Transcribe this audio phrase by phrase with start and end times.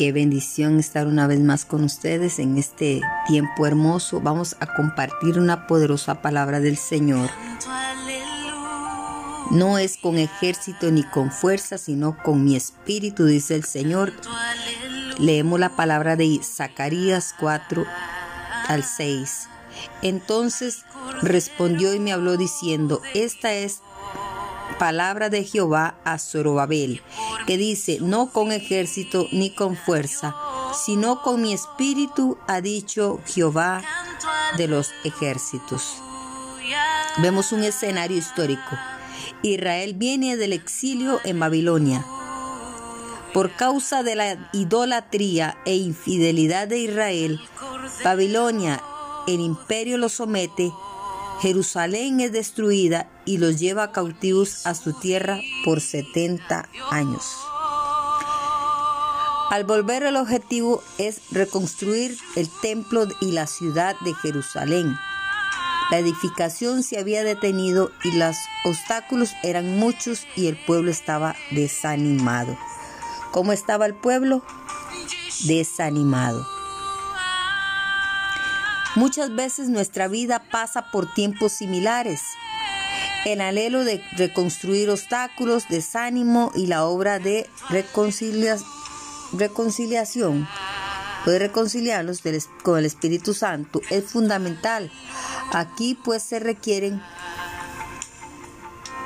[0.00, 4.18] Qué bendición estar una vez más con ustedes en este tiempo hermoso.
[4.22, 7.28] Vamos a compartir una poderosa palabra del Señor.
[9.50, 14.14] No es con ejército ni con fuerza, sino con mi espíritu, dice el Señor.
[15.18, 17.84] Leemos la palabra de Zacarías 4
[18.68, 19.48] al 6.
[20.00, 20.86] Entonces
[21.20, 23.82] respondió y me habló diciendo, esta es
[24.78, 27.02] palabra de Jehová a Zorobabel,
[27.46, 30.34] que dice, no con ejército ni con fuerza,
[30.72, 33.82] sino con mi espíritu, ha dicho Jehová
[34.56, 35.96] de los ejércitos.
[37.18, 38.78] Vemos un escenario histórico.
[39.42, 42.04] Israel viene del exilio en Babilonia.
[43.32, 47.40] Por causa de la idolatría e infidelidad de Israel,
[48.04, 48.82] Babilonia,
[49.26, 50.72] el imperio lo somete
[51.40, 57.24] Jerusalén es destruida y los lleva cautivos a su tierra por 70 años.
[59.50, 64.96] Al volver el objetivo es reconstruir el templo y la ciudad de Jerusalén.
[65.90, 72.56] La edificación se había detenido y los obstáculos eran muchos y el pueblo estaba desanimado.
[73.32, 74.44] ¿Cómo estaba el pueblo?
[75.46, 76.59] Desanimado.
[78.96, 82.22] Muchas veces nuestra vida pasa por tiempos similares.
[83.24, 90.48] El anhelo de reconstruir obstáculos, desánimo y la obra de reconciliación,
[91.24, 92.20] de reconciliarnos
[92.62, 94.90] con el Espíritu Santo es fundamental.
[95.52, 97.00] Aquí pues se requieren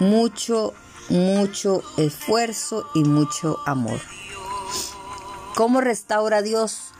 [0.00, 0.72] mucho,
[1.10, 4.00] mucho esfuerzo y mucho amor.
[5.54, 6.94] ¿Cómo restaura Dios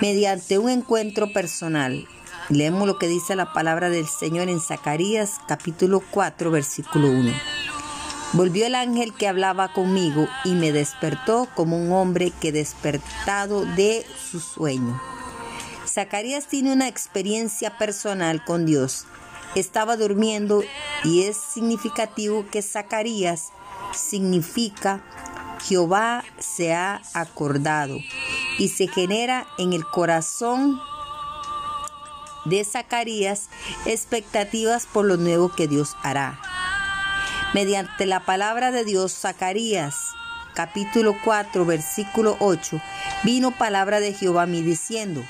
[0.00, 2.06] mediante un encuentro personal.
[2.48, 7.32] Leemos lo que dice la palabra del Señor en Zacarías capítulo 4 versículo 1.
[8.32, 14.06] Volvió el ángel que hablaba conmigo y me despertó como un hombre que despertado de
[14.30, 15.00] su sueño.
[15.86, 19.06] Zacarías tiene una experiencia personal con Dios.
[19.54, 20.62] Estaba durmiendo
[21.04, 23.48] y es significativo que Zacarías
[23.94, 25.02] significa
[25.66, 27.98] Jehová se ha acordado
[28.58, 30.80] y se genera en el corazón
[32.44, 33.48] de Zacarías
[33.86, 36.40] expectativas por lo nuevo que Dios hará.
[37.54, 39.94] Mediante la palabra de Dios, Zacarías
[40.54, 42.80] capítulo 4 versículo 8,
[43.22, 45.22] vino palabra de Jehová a mí diciendo,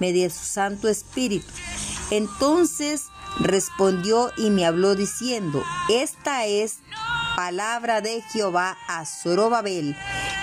[0.00, 1.50] mediante su Santo Espíritu.
[2.10, 3.06] Entonces
[3.40, 6.80] respondió y me habló diciendo, esta es
[7.36, 9.96] palabra de Jehová a Zorobabel,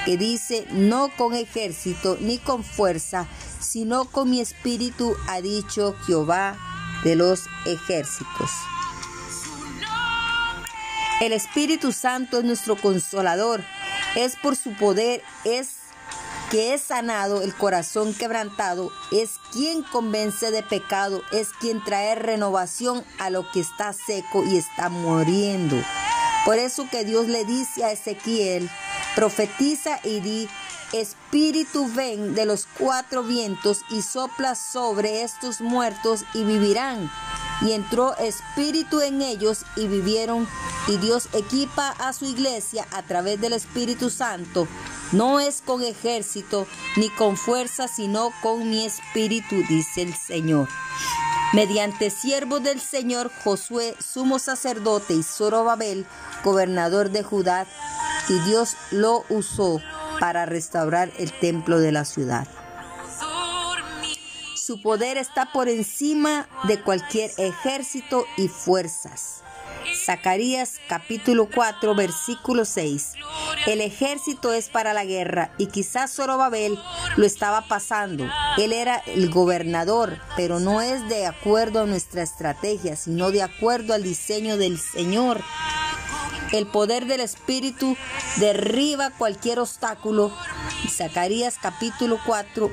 [0.06, 3.28] que dice, no con ejército ni con fuerza,
[3.60, 6.58] sino con mi espíritu, ha dicho Jehová
[7.04, 8.52] de los ejércitos.
[11.22, 13.64] El Espíritu Santo es nuestro consolador,
[14.16, 15.82] es por su poder, es
[16.50, 23.06] que es sanado el corazón quebrantado, es quien convence de pecado, es quien trae renovación
[23.20, 25.78] a lo que está seco y está muriendo.
[26.46, 28.69] Por eso que Dios le dice a Ezequiel,
[29.16, 30.50] profetiza y di,
[30.94, 37.09] Espíritu ven de los cuatro vientos y sopla sobre estos muertos y vivirán.
[37.62, 40.47] Y entró espíritu en ellos y vivieron.
[40.88, 44.68] Y Dios equipa a su iglesia a través del Espíritu Santo.
[45.12, 50.68] No es con ejército ni con fuerza, sino con mi espíritu, dice el Señor.
[51.54, 56.06] Mediante siervos del Señor Josué, sumo sacerdote, y Zorobabel,
[56.46, 57.68] gobernador de Judá,
[58.30, 59.82] y Dios lo usó
[60.22, 62.48] para restaurar el templo de la ciudad.
[64.56, 69.44] Su poder está por encima de cualquier ejército y fuerzas.
[70.04, 73.14] Zacarías capítulo 4 versículo 6.
[73.68, 76.80] El ejército es para la guerra y quizás Zorobabel
[77.18, 78.28] lo estaba pasando.
[78.58, 83.94] Él era el gobernador, pero no es de acuerdo a nuestra estrategia, sino de acuerdo
[83.94, 85.42] al diseño del Señor.
[86.52, 87.96] El poder del Espíritu
[88.38, 90.36] derriba cualquier obstáculo.
[90.90, 92.72] Zacarías capítulo 4,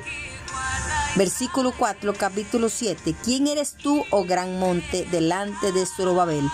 [1.15, 3.15] versículo 4, capítulo 7.
[3.23, 6.49] ¿Quién eres tú, oh gran monte, delante de Zorobabel?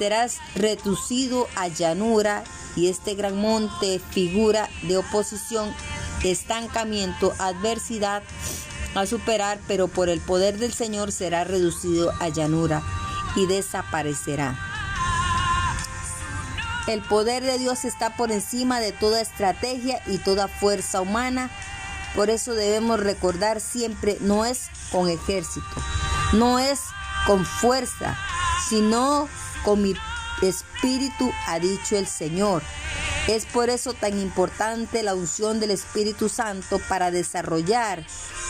[0.00, 2.42] Serás reducido a llanura
[2.74, 5.70] y este gran monte figura de oposición,
[6.24, 8.22] estancamiento, adversidad
[8.94, 12.82] a superar, pero por el poder del Señor será reducido a llanura
[13.36, 14.58] y desaparecerá.
[16.86, 21.50] El poder de Dios está por encima de toda estrategia y toda fuerza humana.
[22.14, 25.76] Por eso debemos recordar siempre, no es con ejército,
[26.32, 26.80] no es
[27.26, 28.16] con fuerza,
[28.66, 29.28] sino
[29.64, 29.94] con mi
[30.42, 32.62] espíritu, ha dicho el Señor.
[33.28, 38.06] Es por eso tan importante la unción del Espíritu Santo para desarrollar,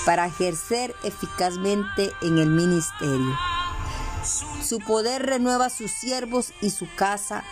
[0.06, 3.36] para ejercer eficazmente en el ministerio.
[4.64, 7.42] Su poder renueva a sus siervos y su casa.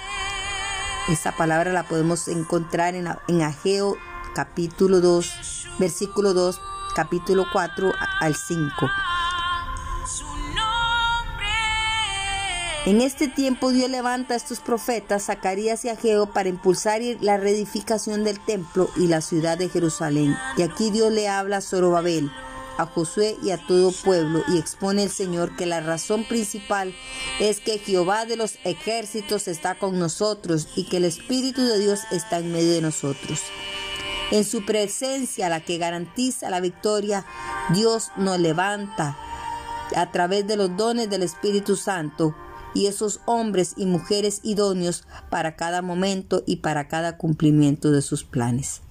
[1.08, 3.96] Esa palabra la podemos encontrar en, en Ageo
[4.34, 6.61] capítulo 2, versículo 2,
[6.94, 8.88] capítulo 4 al 5.
[12.86, 18.25] En este tiempo Dios levanta a estos profetas, Zacarías y Ageo, para impulsar la reedificación
[18.25, 20.36] del templo y la ciudad de Jerusalén.
[20.56, 22.30] Y aquí Dios le habla a Zorobabel,
[22.78, 26.94] a Josué y a todo pueblo, y expone el Señor que la razón principal
[27.40, 32.00] es que Jehová de los ejércitos está con nosotros y que el Espíritu de Dios
[32.12, 33.42] está en medio de nosotros.
[34.30, 37.26] En su presencia, la que garantiza la victoria,
[37.75, 39.19] Dios nos levanta
[39.96, 42.34] a través de los dones del Espíritu Santo
[42.74, 48.24] y esos hombres y mujeres idóneos para cada momento y para cada cumplimiento de sus
[48.24, 48.82] planes.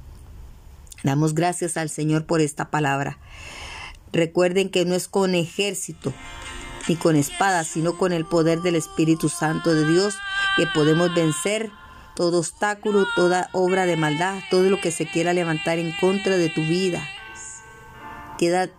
[1.03, 3.19] Damos gracias al Señor por esta palabra.
[4.12, 6.13] Recuerden que no es con ejército
[6.88, 10.15] ni con espada, sino con el poder del Espíritu Santo de Dios
[10.56, 11.69] que podemos vencer
[12.15, 16.50] todo obstáculo, toda obra de maldad, todo lo que se quiera levantar en contra de
[16.50, 17.03] tu vida.
[18.39, 18.69] Queda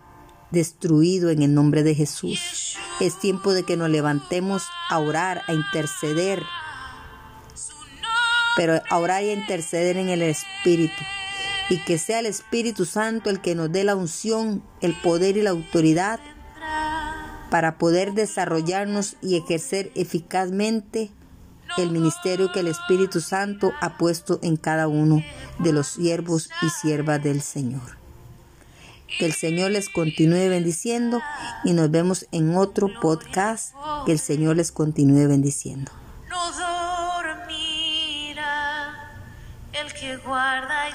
[0.51, 2.58] destruido en el nombre de Jesús.
[2.99, 6.43] Es tiempo de que nos levantemos a orar, a interceder,
[8.57, 11.01] pero a orar y a interceder en el Espíritu.
[11.69, 15.43] Y que sea el Espíritu Santo el que nos dé la unción, el poder y
[15.43, 16.19] la autoridad
[17.49, 21.11] para poder desarrollarnos y ejercer eficazmente
[21.77, 25.23] el ministerio que el Espíritu Santo ha puesto en cada uno
[25.59, 27.98] de los siervos y siervas del Señor.
[29.17, 31.21] Que el Señor les continúe bendiciendo
[31.63, 33.73] y nos vemos en otro podcast.
[34.05, 35.91] Que el Señor les continúe bendiciendo.
[36.29, 38.35] No dormirá
[39.73, 40.87] el que guarda.